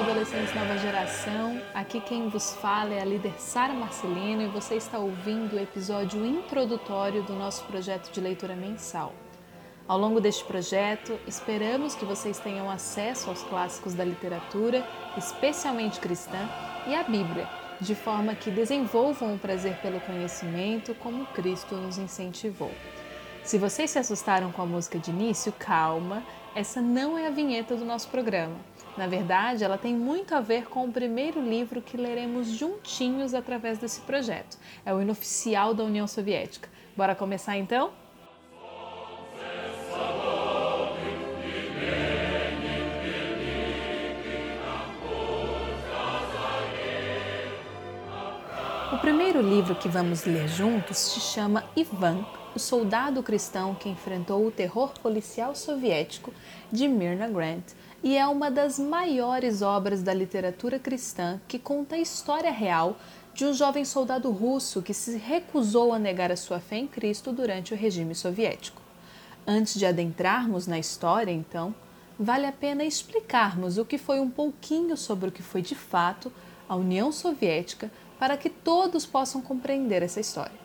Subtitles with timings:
[0.00, 1.60] adolescentes nova geração.
[1.74, 6.24] Aqui quem vos fala é a líder Sara Marcelino e você está ouvindo o episódio
[6.24, 9.12] introdutório do nosso projeto de leitura mensal.
[9.86, 16.48] Ao longo deste projeto, esperamos que vocês tenham acesso aos clássicos da literatura, especialmente cristã,
[16.86, 17.46] e à Bíblia,
[17.78, 22.72] de forma que desenvolvam o prazer pelo conhecimento como Cristo nos incentivou.
[23.44, 26.22] Se vocês se assustaram com a música de início, calma,
[26.54, 28.69] essa não é a vinheta do nosso programa.
[29.00, 33.78] Na verdade, ela tem muito a ver com o primeiro livro que leremos juntinhos através
[33.78, 34.58] desse projeto.
[34.84, 36.68] É o hino oficial da União Soviética.
[36.94, 37.92] Bora começar então?
[48.92, 52.22] O primeiro livro que vamos ler juntos se chama Ivan,
[52.54, 56.34] o soldado cristão que enfrentou o terror policial soviético
[56.70, 57.64] de Myrna Grant
[58.02, 62.96] e é uma das maiores obras da literatura cristã que conta a história real
[63.34, 67.32] de um jovem soldado russo que se recusou a negar a sua fé em Cristo
[67.32, 68.80] durante o regime soviético.
[69.46, 71.74] Antes de adentrarmos na história, então,
[72.18, 76.32] vale a pena explicarmos o que foi um pouquinho sobre o que foi de fato
[76.68, 80.58] a União Soviética para que todos possam compreender essa história.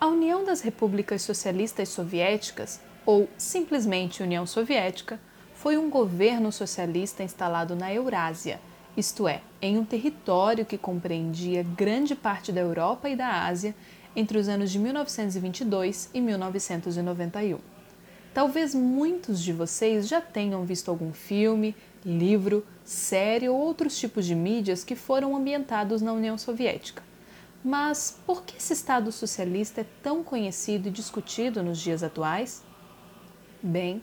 [0.00, 5.20] A União das Repúblicas Socialistas Soviéticas, ou simplesmente União Soviética,
[5.58, 8.60] foi um governo socialista instalado na Eurásia,
[8.96, 13.74] isto é, em um território que compreendia grande parte da Europa e da Ásia
[14.14, 17.58] entre os anos de 1922 e 1991.
[18.32, 21.74] Talvez muitos de vocês já tenham visto algum filme,
[22.06, 27.02] livro, série ou outros tipos de mídias que foram ambientados na União Soviética.
[27.64, 32.62] Mas por que esse Estado socialista é tão conhecido e discutido nos dias atuais?
[33.60, 34.00] Bem,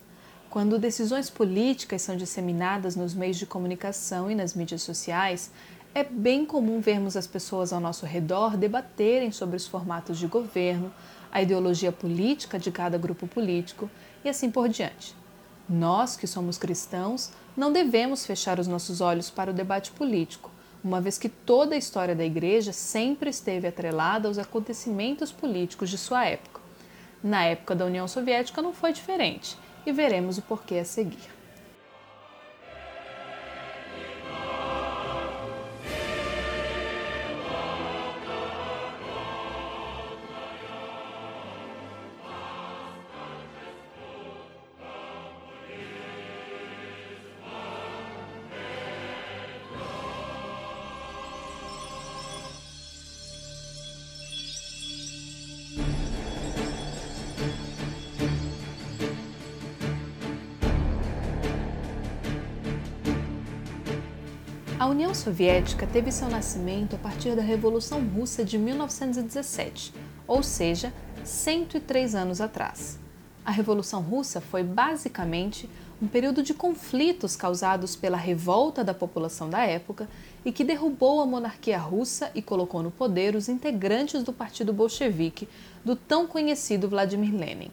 [0.55, 5.51] quando decisões políticas são disseminadas nos meios de comunicação e nas mídias sociais,
[5.93, 10.93] é bem comum vermos as pessoas ao nosso redor debaterem sobre os formatos de governo,
[11.29, 13.91] a ideologia política de cada grupo político
[14.23, 15.13] e assim por diante.
[15.67, 20.49] Nós, que somos cristãos, não devemos fechar os nossos olhos para o debate político,
[20.81, 25.97] uma vez que toda a história da Igreja sempre esteve atrelada aos acontecimentos políticos de
[25.97, 26.61] sua época.
[27.21, 31.34] Na época da União Soviética não foi diferente, e veremos o porquê a seguir.
[64.85, 69.91] A União Soviética teve seu nascimento a partir da Revolução Russa de 1917,
[70.27, 72.99] ou seja, 103 anos atrás.
[73.43, 75.67] A Revolução Russa foi basicamente
[75.99, 80.07] um período de conflitos causados pela revolta da população da época
[80.45, 85.49] e que derrubou a monarquia russa e colocou no poder os integrantes do Partido Bolchevique
[85.83, 87.71] do tão conhecido Vladimir Lenin.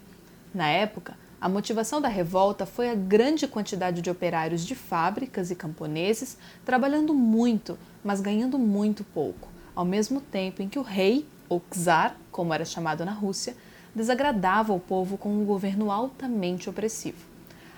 [0.54, 5.56] Na época, a motivação da revolta foi a grande quantidade de operários de fábricas e
[5.56, 11.60] camponeses trabalhando muito, mas ganhando muito pouco, ao mesmo tempo em que o rei, ou
[11.68, 13.56] czar, como era chamado na Rússia,
[13.92, 17.26] desagradava o povo com um governo altamente opressivo.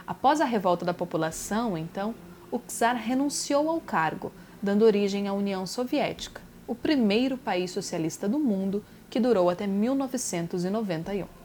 [0.06, 2.14] Após a revolta da população, então,
[2.50, 4.30] o czar renunciou ao cargo,
[4.62, 11.43] dando origem à União Soviética, o primeiro país socialista do mundo que durou até 1991.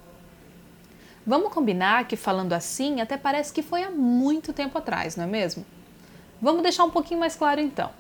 [1.30, 5.28] Vamos combinar que, falando assim, até parece que foi há muito tempo atrás, não é
[5.28, 5.64] mesmo?
[6.42, 7.92] Vamos deixar um pouquinho mais claro então.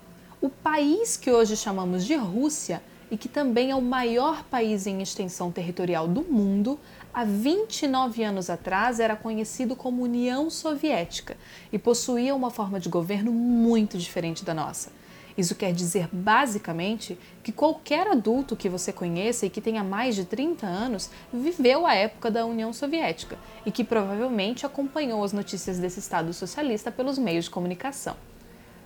[0.41, 2.81] O país que hoje chamamos de Rússia
[3.11, 6.79] e que também é o maior país em extensão territorial do mundo,
[7.13, 11.37] há 29 anos atrás era conhecido como União Soviética
[11.71, 14.89] e possuía uma forma de governo muito diferente da nossa.
[15.37, 20.25] Isso quer dizer, basicamente, que qualquer adulto que você conheça e que tenha mais de
[20.25, 25.99] 30 anos viveu a época da União Soviética e que provavelmente acompanhou as notícias desse
[25.99, 28.15] Estado socialista pelos meios de comunicação.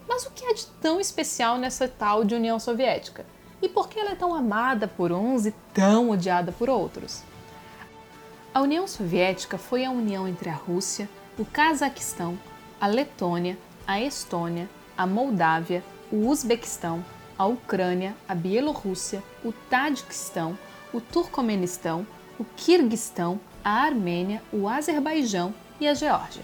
[0.07, 3.25] Mas o que há de tão especial nessa tal de União Soviética?
[3.62, 7.24] E por que ela é tão amada por uns e tão odiada por outros?
[8.54, 11.10] A União Soviética foi a união entre a Rússia,
[11.40, 12.38] o Cazaquistão,
[12.80, 13.57] a Letônia,
[13.88, 17.04] a Estônia, a Moldávia, o Uzbequistão,
[17.36, 20.56] a Ucrânia, a Bielorrússia, o Tadiquistão,
[20.94, 22.06] o Turcomenistão,
[22.38, 26.44] o Quirguistão, a Armênia, o Azerbaijão e a Geórgia.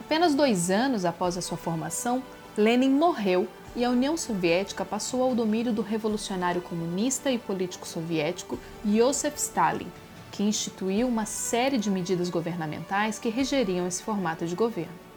[0.00, 2.20] Apenas dois anos após a sua formação,
[2.56, 3.46] Lenin morreu
[3.76, 9.86] e a União Soviética passou ao domínio do revolucionário comunista e político soviético Joseph Stalin,
[10.32, 15.07] que instituiu uma série de medidas governamentais que regeriam esse formato de governo.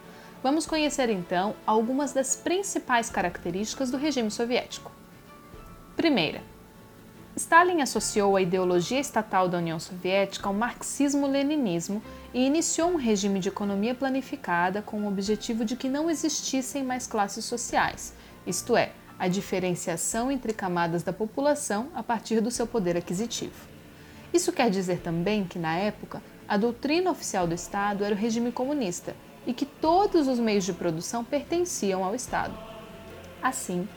[0.44, 4.92] Vamos conhecer então algumas das principais características do regime soviético.
[5.96, 6.42] Primeira,
[7.36, 12.02] Stalin associou a ideologia estatal da União Soviética ao marxismo-leninismo
[12.34, 17.06] e iniciou um regime de economia planificada com o objetivo de que não existissem mais
[17.06, 18.14] classes sociais,
[18.46, 23.70] isto é, a diferenciação entre camadas da população a partir do seu poder aquisitivo.
[24.34, 28.52] Isso quer dizer também que, na época, a doutrina oficial do Estado era o regime
[28.52, 29.16] comunista
[29.46, 32.54] e que todos os meios de produção pertenciam ao Estado.
[33.42, 33.88] Assim,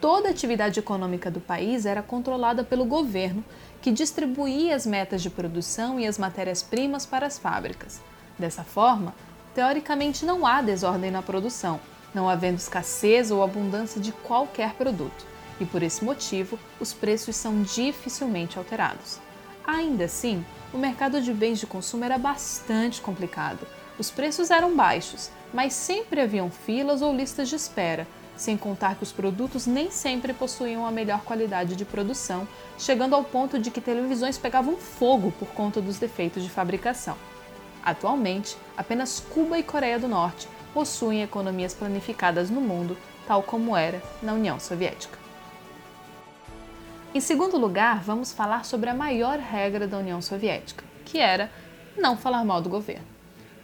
[0.00, 3.44] toda a atividade econômica do país era controlada pelo governo,
[3.80, 8.00] que distribuía as metas de produção e as matérias-primas para as fábricas.
[8.38, 9.14] Dessa forma,
[9.54, 11.80] teoricamente não há desordem na produção,
[12.14, 15.26] não havendo escassez ou abundância de qualquer produto,
[15.60, 19.20] e por esse motivo os preços são dificilmente alterados.
[19.66, 23.66] Ainda assim, o mercado de bens de consumo era bastante complicado.
[23.98, 28.06] Os preços eram baixos, mas sempre haviam filas ou listas de espera,
[28.36, 32.46] sem contar que os produtos nem sempre possuíam a melhor qualidade de produção,
[32.78, 37.16] chegando ao ponto de que televisões pegavam fogo por conta dos defeitos de fabricação.
[37.82, 42.96] Atualmente, apenas Cuba e Coreia do Norte possuem economias planificadas no mundo,
[43.26, 45.18] tal como era na União Soviética.
[47.12, 51.50] Em segundo lugar, vamos falar sobre a maior regra da União Soviética, que era
[51.96, 53.17] não falar mal do governo.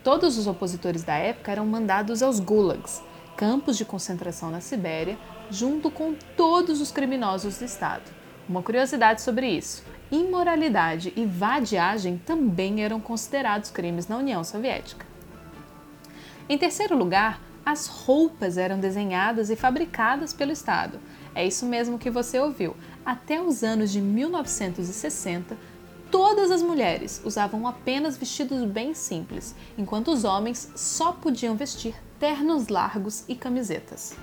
[0.05, 3.03] Todos os opositores da época eram mandados aos gulags,
[3.39, 5.17] campos de concentração na Sibéria,
[5.51, 8.03] junto com todos os criminosos do Estado.
[8.47, 15.07] Uma curiosidade sobre isso: imoralidade e vadiagem também eram considerados crimes na União Soviética.
[16.51, 21.01] Em terceiro lugar, as roupas eram desenhadas e fabricadas pelo Estado.
[21.35, 22.77] É isso mesmo que você ouviu.
[23.07, 25.57] Até os anos de 1960,
[26.15, 32.69] todas as mulheres usavam apenas vestidos bem simples, enquanto os homens só podiam vestir ternos
[32.69, 34.15] largos e camisetas.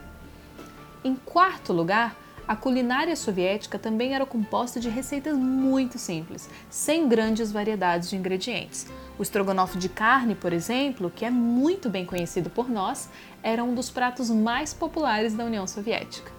[1.04, 2.16] Em quarto lugar,
[2.48, 8.88] a culinária soviética também era composta de receitas muito simples, sem grandes variedades de ingredientes.
[9.20, 13.10] O estrogonofe de carne, por exemplo, que é muito bem conhecido por nós,
[13.44, 16.32] era um dos pratos mais populares da União Soviética.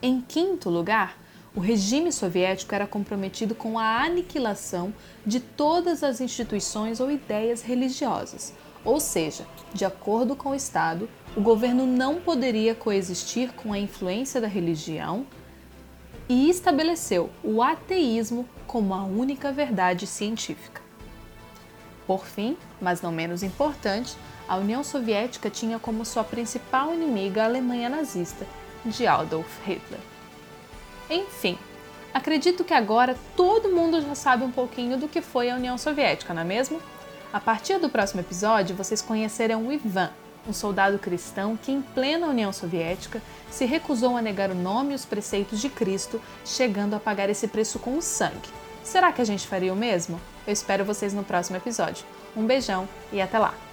[0.00, 1.25] Em quinto lugar,
[1.56, 4.92] o regime soviético era comprometido com a aniquilação
[5.24, 8.52] de todas as instituições ou ideias religiosas,
[8.84, 14.38] ou seja, de acordo com o Estado, o governo não poderia coexistir com a influência
[14.38, 15.26] da religião
[16.28, 20.82] e estabeleceu o ateísmo como a única verdade científica.
[22.06, 24.14] Por fim, mas não menos importante,
[24.46, 28.46] a União Soviética tinha como sua principal inimiga a Alemanha nazista,
[28.84, 30.15] de Adolf Hitler.
[31.08, 31.58] Enfim,
[32.12, 36.34] acredito que agora todo mundo já sabe um pouquinho do que foi a União Soviética,
[36.34, 36.80] não é mesmo?
[37.32, 40.10] A partir do próximo episódio, vocês conhecerão o Ivan,
[40.48, 43.20] um soldado cristão que, em plena União Soviética,
[43.50, 47.48] se recusou a negar o nome e os preceitos de Cristo, chegando a pagar esse
[47.48, 48.48] preço com o sangue.
[48.82, 50.20] Será que a gente faria o mesmo?
[50.46, 52.06] Eu espero vocês no próximo episódio.
[52.36, 53.65] Um beijão e até lá!